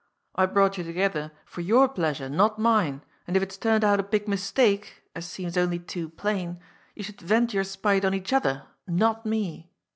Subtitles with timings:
[0.33, 4.01] I brought you together for your pleasure, not mine, and if it's turned out a
[4.01, 6.59] big mistake— as seems only too plain—
[6.97, 9.69] ^you should vent your spite on each other, not me.